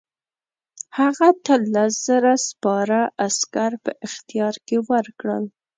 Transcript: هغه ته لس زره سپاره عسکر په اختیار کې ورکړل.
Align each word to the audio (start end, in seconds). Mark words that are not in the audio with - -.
هغه 0.99 1.29
ته 1.43 1.53
لس 1.73 1.93
زره 2.07 2.33
سپاره 2.47 3.01
عسکر 3.25 3.71
په 3.83 3.91
اختیار 4.07 4.55
کې 4.67 4.77
ورکړل. 4.89 5.43